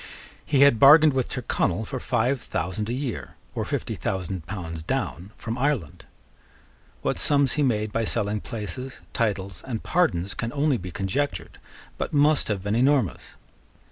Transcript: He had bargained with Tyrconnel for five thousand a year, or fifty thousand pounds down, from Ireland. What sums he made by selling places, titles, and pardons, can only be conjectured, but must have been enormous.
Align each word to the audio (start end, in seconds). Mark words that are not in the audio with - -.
He 0.43 0.61
had 0.61 0.79
bargained 0.79 1.13
with 1.13 1.29
Tyrconnel 1.29 1.85
for 1.85 1.99
five 1.99 2.41
thousand 2.41 2.89
a 2.89 2.93
year, 2.93 3.35
or 3.53 3.63
fifty 3.63 3.93
thousand 3.93 4.47
pounds 4.47 4.81
down, 4.81 5.29
from 5.37 5.59
Ireland. 5.59 6.05
What 7.03 7.19
sums 7.19 7.51
he 7.53 7.61
made 7.61 7.93
by 7.93 8.05
selling 8.05 8.41
places, 8.41 9.01
titles, 9.13 9.61
and 9.63 9.83
pardons, 9.83 10.33
can 10.33 10.51
only 10.53 10.77
be 10.77 10.89
conjectured, 10.89 11.59
but 11.99 12.13
must 12.13 12.47
have 12.47 12.63
been 12.63 12.73
enormous. 12.73 13.35